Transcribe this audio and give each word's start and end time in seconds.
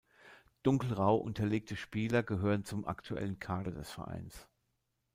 Dunkelgrau 0.63 1.15
unterlegte 1.15 1.75
Spieler 1.75 2.23
gehören 2.23 2.65
zum 2.65 2.85
aktuellen 2.85 3.37
Kader 3.37 3.69
des 3.71 3.91
Vereins. 3.91 4.47